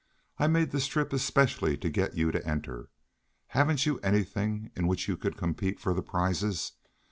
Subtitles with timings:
[0.39, 2.89] I made this trip especially to get you to enter.
[3.49, 6.71] Haven't you anything in which you could compete for the prizes?